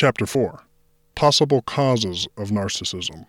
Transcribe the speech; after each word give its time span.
Chapter 0.00 0.26
4 0.26 0.62
Possible 1.16 1.62
Causes 1.62 2.28
of 2.36 2.50
Narcissism. 2.50 3.26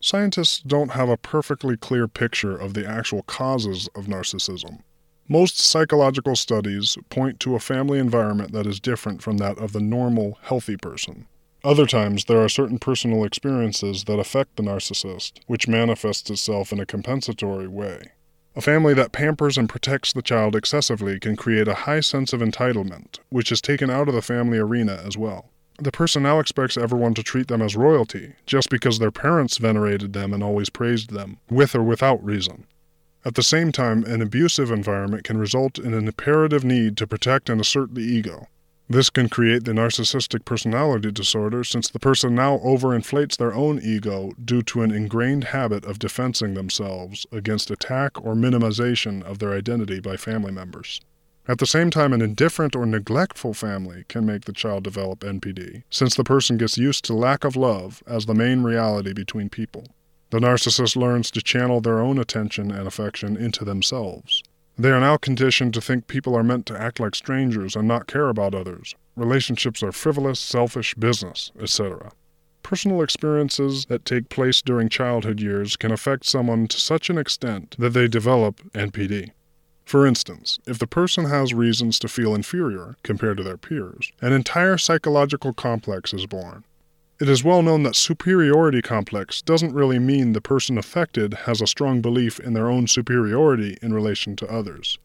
Scientists 0.00 0.60
don't 0.60 0.90
have 0.90 1.08
a 1.08 1.16
perfectly 1.16 1.78
clear 1.78 2.06
picture 2.06 2.54
of 2.54 2.74
the 2.74 2.86
actual 2.86 3.22
causes 3.22 3.88
of 3.94 4.04
narcissism. 4.04 4.80
Most 5.28 5.58
psychological 5.58 6.36
studies 6.36 6.98
point 7.08 7.40
to 7.40 7.54
a 7.54 7.58
family 7.58 7.98
environment 7.98 8.52
that 8.52 8.66
is 8.66 8.80
different 8.80 9.22
from 9.22 9.38
that 9.38 9.56
of 9.56 9.72
the 9.72 9.80
normal, 9.80 10.36
healthy 10.42 10.76
person. 10.76 11.26
Other 11.64 11.86
times, 11.86 12.26
there 12.26 12.44
are 12.44 12.50
certain 12.50 12.78
personal 12.78 13.24
experiences 13.24 14.04
that 14.04 14.18
affect 14.18 14.56
the 14.56 14.62
narcissist, 14.62 15.40
which 15.46 15.68
manifests 15.68 16.28
itself 16.28 16.70
in 16.70 16.80
a 16.80 16.84
compensatory 16.84 17.66
way. 17.66 18.10
A 18.54 18.60
family 18.60 18.92
that 18.92 19.12
pampers 19.12 19.56
and 19.56 19.70
protects 19.70 20.12
the 20.12 20.20
child 20.20 20.54
excessively 20.54 21.18
can 21.18 21.34
create 21.34 21.66
a 21.66 21.88
high 21.88 22.00
sense 22.00 22.34
of 22.34 22.42
entitlement, 22.42 23.20
which 23.30 23.50
is 23.50 23.62
taken 23.62 23.88
out 23.88 24.06
of 24.06 24.14
the 24.14 24.20
family 24.20 24.58
arena 24.58 25.00
as 25.02 25.16
well. 25.16 25.49
The 25.82 25.90
person 25.90 26.24
now 26.24 26.40
expects 26.40 26.76
everyone 26.76 27.14
to 27.14 27.22
treat 27.22 27.48
them 27.48 27.62
as 27.62 27.74
royalty, 27.74 28.34
just 28.44 28.68
because 28.68 28.98
their 28.98 29.10
parents 29.10 29.56
venerated 29.56 30.12
them 30.12 30.34
and 30.34 30.42
always 30.42 30.68
praised 30.68 31.10
them, 31.10 31.38
with 31.48 31.74
or 31.74 31.82
without 31.82 32.22
reason. 32.22 32.66
At 33.24 33.34
the 33.34 33.42
same 33.42 33.72
time, 33.72 34.04
an 34.04 34.20
abusive 34.20 34.70
environment 34.70 35.24
can 35.24 35.38
result 35.38 35.78
in 35.78 35.94
an 35.94 36.06
imperative 36.06 36.64
need 36.64 36.98
to 36.98 37.06
protect 37.06 37.48
and 37.48 37.60
assert 37.60 37.94
the 37.94 38.02
ego. 38.02 38.48
This 38.90 39.08
can 39.08 39.28
create 39.30 39.64
the 39.64 39.72
narcissistic 39.72 40.44
personality 40.44 41.12
disorder 41.12 41.64
since 41.64 41.88
the 41.88 41.98
person 41.98 42.34
now 42.34 42.58
overinflates 42.58 43.36
their 43.36 43.54
own 43.54 43.80
ego 43.80 44.32
due 44.44 44.62
to 44.62 44.82
an 44.82 44.90
ingrained 44.90 45.44
habit 45.44 45.84
of 45.84 45.98
defending 45.98 46.54
themselves 46.54 47.26
against 47.32 47.70
attack 47.70 48.22
or 48.22 48.34
minimization 48.34 49.22
of 49.22 49.38
their 49.38 49.54
identity 49.54 50.00
by 50.00 50.16
family 50.16 50.52
members. 50.52 51.00
At 51.50 51.58
the 51.58 51.66
same 51.66 51.90
time, 51.90 52.12
an 52.12 52.22
indifferent 52.22 52.76
or 52.76 52.86
neglectful 52.86 53.54
family 53.54 54.04
can 54.06 54.24
make 54.24 54.44
the 54.44 54.52
child 54.52 54.84
develop 54.84 55.18
NPD, 55.18 55.82
since 55.90 56.14
the 56.14 56.22
person 56.22 56.56
gets 56.56 56.78
used 56.78 57.04
to 57.06 57.12
lack 57.12 57.42
of 57.42 57.56
love 57.56 58.04
as 58.06 58.26
the 58.26 58.36
main 58.36 58.62
reality 58.62 59.12
between 59.12 59.48
people. 59.48 59.88
The 60.30 60.38
narcissist 60.38 60.94
learns 60.94 61.28
to 61.32 61.42
channel 61.42 61.80
their 61.80 61.98
own 61.98 62.20
attention 62.20 62.70
and 62.70 62.86
affection 62.86 63.36
into 63.36 63.64
themselves. 63.64 64.44
They 64.78 64.92
are 64.92 65.00
now 65.00 65.16
conditioned 65.16 65.74
to 65.74 65.80
think 65.80 66.06
people 66.06 66.36
are 66.36 66.44
meant 66.44 66.66
to 66.66 66.80
act 66.80 67.00
like 67.00 67.16
strangers 67.16 67.74
and 67.74 67.88
not 67.88 68.06
care 68.06 68.28
about 68.28 68.54
others. 68.54 68.94
Relationships 69.16 69.82
are 69.82 69.90
frivolous, 69.90 70.38
selfish, 70.38 70.94
business, 70.94 71.50
etc. 71.60 72.12
Personal 72.62 73.02
experiences 73.02 73.86
that 73.86 74.04
take 74.04 74.28
place 74.28 74.62
during 74.62 74.88
childhood 74.88 75.40
years 75.40 75.74
can 75.74 75.90
affect 75.90 76.26
someone 76.26 76.68
to 76.68 76.78
such 76.78 77.10
an 77.10 77.18
extent 77.18 77.74
that 77.76 77.90
they 77.90 78.06
develop 78.06 78.60
NPD. 78.72 79.32
For 79.90 80.06
instance, 80.06 80.60
if 80.68 80.78
the 80.78 80.86
person 80.86 81.24
has 81.24 81.52
reasons 81.52 81.98
to 81.98 82.06
feel 82.06 82.32
inferior 82.32 82.94
compared 83.02 83.38
to 83.38 83.42
their 83.42 83.56
peers, 83.56 84.12
an 84.20 84.32
entire 84.32 84.78
psychological 84.78 85.52
complex 85.52 86.14
is 86.14 86.26
born. 86.26 86.62
It 87.20 87.28
is 87.28 87.42
well 87.42 87.60
known 87.60 87.82
that 87.82 87.96
superiority 87.96 88.82
complex 88.82 89.42
doesn't 89.42 89.74
really 89.74 89.98
mean 89.98 90.32
the 90.32 90.40
person 90.40 90.78
affected 90.78 91.34
has 91.34 91.60
a 91.60 91.66
strong 91.66 92.00
belief 92.00 92.38
in 92.38 92.52
their 92.52 92.70
own 92.70 92.86
superiority 92.86 93.78
in 93.82 93.92
relation 93.92 94.36
to 94.36 94.48
others. 94.48 94.96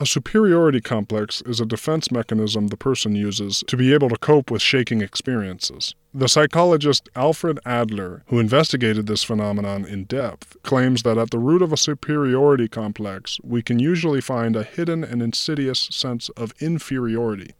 A 0.00 0.06
superiority 0.06 0.80
complex 0.80 1.42
is 1.42 1.58
a 1.58 1.66
defense 1.66 2.12
mechanism 2.12 2.68
the 2.68 2.76
person 2.76 3.16
uses 3.16 3.64
to 3.66 3.76
be 3.76 3.92
able 3.92 4.08
to 4.10 4.16
cope 4.16 4.48
with 4.48 4.62
shaking 4.62 5.00
experiences. 5.00 5.96
The 6.14 6.28
psychologist 6.28 7.08
Alfred 7.16 7.58
Adler, 7.66 8.22
who 8.28 8.38
investigated 8.38 9.08
this 9.08 9.24
phenomenon 9.24 9.84
in 9.84 10.04
depth, 10.04 10.56
claims 10.62 11.02
that 11.02 11.18
at 11.18 11.32
the 11.32 11.40
root 11.40 11.62
of 11.62 11.72
a 11.72 11.76
superiority 11.76 12.68
complex, 12.68 13.40
we 13.42 13.60
can 13.60 13.80
usually 13.80 14.20
find 14.20 14.54
a 14.54 14.62
hidden 14.62 15.02
and 15.02 15.20
insidious 15.20 15.88
sense 15.90 16.28
of 16.30 16.54
inferiority. 16.60 17.54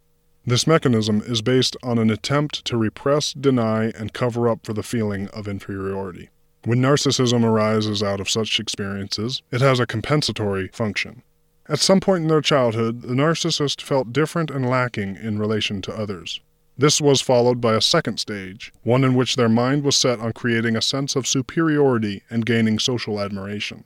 This 0.46 0.64
mechanism 0.64 1.22
is 1.26 1.42
based 1.42 1.76
on 1.82 1.98
an 1.98 2.08
attempt 2.08 2.64
to 2.66 2.76
repress, 2.76 3.32
deny, 3.32 3.86
and 3.98 4.12
cover 4.12 4.48
up 4.48 4.64
for 4.64 4.72
the 4.72 4.84
feeling 4.84 5.26
of 5.30 5.48
inferiority. 5.48 6.28
When 6.64 6.78
narcissism 6.78 7.42
arises 7.42 8.00
out 8.00 8.20
of 8.20 8.30
such 8.30 8.60
experiences, 8.60 9.42
it 9.50 9.60
has 9.60 9.80
a 9.80 9.86
compensatory 9.86 10.68
function. 10.68 11.24
At 11.70 11.80
some 11.80 12.00
point 12.00 12.22
in 12.22 12.28
their 12.28 12.40
childhood, 12.40 13.02
the 13.02 13.14
narcissist 13.14 13.82
felt 13.82 14.12
different 14.12 14.50
and 14.50 14.68
lacking 14.68 15.16
in 15.16 15.38
relation 15.38 15.82
to 15.82 15.92
others. 15.92 16.40
This 16.78 17.00
was 17.00 17.20
followed 17.20 17.60
by 17.60 17.74
a 17.74 17.80
second 17.82 18.18
stage, 18.20 18.72
one 18.84 19.04
in 19.04 19.14
which 19.14 19.36
their 19.36 19.48
mind 19.48 19.82
was 19.82 19.96
set 19.96 20.18
on 20.20 20.32
creating 20.32 20.76
a 20.76 20.82
sense 20.82 21.14
of 21.14 21.26
superiority 21.26 22.22
and 22.30 22.46
gaining 22.46 22.78
social 22.78 23.20
admiration. 23.20 23.84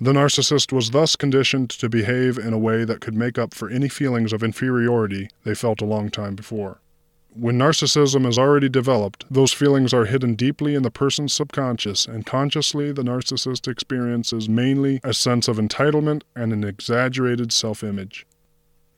The 0.00 0.12
narcissist 0.12 0.72
was 0.72 0.90
thus 0.90 1.16
conditioned 1.16 1.70
to 1.70 1.88
behave 1.88 2.36
in 2.36 2.52
a 2.52 2.58
way 2.58 2.84
that 2.84 3.00
could 3.00 3.14
make 3.14 3.38
up 3.38 3.54
for 3.54 3.70
any 3.70 3.88
feelings 3.88 4.32
of 4.32 4.42
inferiority 4.42 5.30
they 5.44 5.54
felt 5.54 5.80
a 5.80 5.86
long 5.86 6.10
time 6.10 6.34
before. 6.34 6.80
When 7.34 7.58
narcissism 7.58 8.26
is 8.26 8.38
already 8.38 8.68
developed, 8.68 9.24
those 9.30 9.54
feelings 9.54 9.94
are 9.94 10.04
hidden 10.04 10.34
deeply 10.34 10.74
in 10.74 10.82
the 10.82 10.90
person's 10.90 11.32
subconscious, 11.32 12.04
and 12.04 12.26
consciously 12.26 12.92
the 12.92 13.02
narcissist 13.02 13.66
experiences 13.66 14.50
mainly 14.50 15.00
a 15.02 15.14
sense 15.14 15.48
of 15.48 15.56
entitlement 15.56 16.24
and 16.36 16.52
an 16.52 16.62
exaggerated 16.62 17.50
self 17.50 17.82
image. 17.82 18.26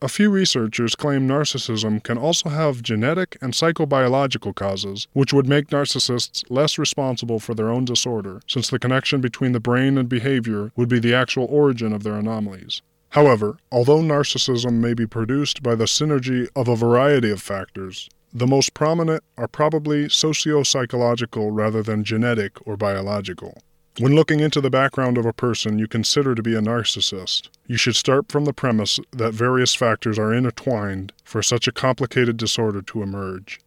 A 0.03 0.09
few 0.09 0.31
researchers 0.31 0.97
claim 0.97 1.28
narcissism 1.28 2.03
can 2.03 2.19
also 2.19 2.49
have 2.49 2.83
genetic 2.83 3.39
and 3.41 3.53
psychobiological 3.53 4.53
causes, 4.53 5.06
which 5.12 5.33
would 5.33 5.47
make 5.47 5.69
narcissists 5.69 6.43
less 6.51 6.77
responsible 6.77 7.39
for 7.39 7.55
their 7.55 7.71
own 7.71 7.84
disorder, 7.84 8.41
since 8.49 8.69
the 8.69 8.81
connection 8.81 9.21
between 9.21 9.53
the 9.53 9.61
brain 9.61 9.97
and 9.97 10.09
behavior 10.09 10.72
would 10.75 10.89
be 10.89 10.99
the 10.99 11.15
actual 11.15 11.47
origin 11.49 11.93
of 11.93 12.03
their 12.03 12.16
anomalies. 12.16 12.83
However, 13.11 13.59
although 13.71 14.03
narcissism 14.03 14.81
may 14.81 14.93
be 14.93 15.06
produced 15.06 15.62
by 15.62 15.77
the 15.77 15.84
synergy 15.84 16.49
of 16.56 16.66
a 16.66 16.75
variety 16.75 17.31
of 17.31 17.41
factors, 17.41 18.09
the 18.34 18.49
most 18.49 18.75
prominent 18.75 19.22
are 19.39 19.47
probably 19.47 20.09
socio 20.09 20.65
psychological 20.65 21.53
rather 21.53 21.84
than 21.84 22.03
genetic 22.03 22.59
or 22.67 22.77
biological. 22.77 23.56
When 24.00 24.17
looking 24.17 24.41
into 24.41 24.61
the 24.61 24.71
background 24.71 25.17
of 25.17 25.25
a 25.25 25.33
person 25.33 25.78
you 25.78 25.87
consider 25.87 26.34
to 26.34 26.43
be 26.43 26.56
a 26.56 26.61
narcissist, 26.61 27.49
you 27.69 27.77
should 27.77 27.95
start 27.95 28.33
from 28.33 28.45
the 28.45 28.53
premise 28.53 28.99
that 29.12 29.34
various 29.34 29.77
factors 29.77 30.19
are 30.19 30.34
intertwined 30.34 31.12
for 31.22 31.45
such 31.45 31.69
a 31.69 31.72
complicated 31.72 32.37
disorder 32.37 32.83
to 32.83 33.05
emerge. 33.05 33.61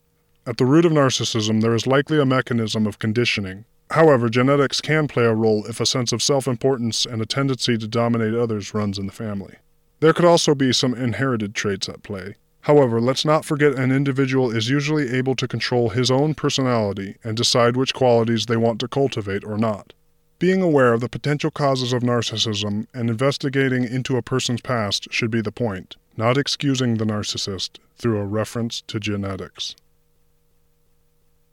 At 0.46 0.58
the 0.58 0.66
root 0.66 0.84
of 0.84 0.92
narcissism, 0.92 1.62
there 1.62 1.74
is 1.74 1.88
likely 1.88 2.20
a 2.20 2.26
mechanism 2.26 2.86
of 2.86 3.00
conditioning. 3.00 3.64
However, 3.92 4.28
genetics 4.28 4.82
can 4.82 5.08
play 5.08 5.24
a 5.24 5.34
role 5.34 5.66
if 5.66 5.80
a 5.80 5.86
sense 5.86 6.12
of 6.12 6.22
self 6.22 6.46
importance 6.46 7.06
and 7.06 7.22
a 7.22 7.26
tendency 7.26 7.78
to 7.78 7.88
dominate 7.88 8.34
others 8.34 8.74
runs 8.74 9.00
in 9.00 9.06
the 9.06 9.14
family. 9.14 9.56
There 10.02 10.12
could 10.12 10.26
also 10.26 10.54
be 10.54 10.74
some 10.74 10.94
inherited 10.94 11.56
traits 11.56 11.88
at 11.88 12.04
play. 12.04 12.36
However, 12.68 13.00
let's 13.00 13.24
not 13.24 13.46
forget 13.46 13.80
an 13.80 13.94
individual 13.94 14.52
is 14.52 14.70
usually 14.70 15.10
able 15.14 15.36
to 15.38 15.48
control 15.48 15.88
his 15.88 16.12
own 16.12 16.36
personality 16.36 17.16
and 17.24 17.38
decide 17.38 17.78
which 17.78 17.94
qualities 17.94 18.46
they 18.46 18.58
want 18.58 18.82
to 18.82 18.90
cultivate 18.90 19.46
or 19.46 19.58
not. 19.58 19.94
Being 20.38 20.62
aware 20.62 20.92
of 20.92 21.00
the 21.00 21.08
potential 21.08 21.50
causes 21.50 21.94
of 21.94 22.04
narcissism 22.04 22.88
and 22.94 23.10
investigating 23.10 23.86
into 23.86 24.18
a 24.18 24.22
person's 24.22 24.60
past 24.60 25.08
should 25.12 25.32
be 25.32 25.40
the 25.40 25.50
point, 25.50 25.96
not 26.18 26.38
excusing 26.38 26.96
the 26.96 27.06
narcissist 27.06 27.78
through 27.96 28.20
a 28.20 28.26
reference 28.26 28.82
to 28.88 29.00
genetics. 29.00 29.74